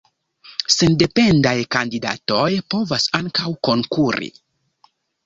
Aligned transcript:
Sendependaj 0.75 1.53
kandidatoj 1.75 2.47
povas 2.75 3.05
ankaŭ 3.21 3.53
konkuri. 3.69 4.31